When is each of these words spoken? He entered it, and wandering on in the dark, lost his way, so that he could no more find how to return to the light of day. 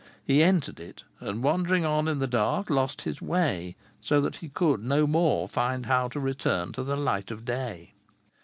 He 0.25 0.41
entered 0.41 0.79
it, 0.79 1.03
and 1.19 1.43
wandering 1.43 1.85
on 1.85 2.07
in 2.07 2.17
the 2.17 2.25
dark, 2.25 2.71
lost 2.71 3.03
his 3.03 3.21
way, 3.21 3.75
so 4.01 4.19
that 4.21 4.37
he 4.37 4.49
could 4.49 4.83
no 4.83 5.05
more 5.05 5.47
find 5.47 5.85
how 5.85 6.07
to 6.07 6.19
return 6.19 6.71
to 6.71 6.81
the 6.83 6.97
light 6.97 7.29
of 7.29 7.45
day. 7.45 7.93